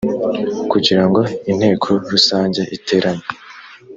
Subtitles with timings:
[0.71, 1.21] kugira ngo
[1.51, 3.25] inteko rusange iterane